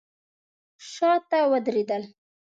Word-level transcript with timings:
شاته 0.91 1.39
ودرېدل. 1.51 2.03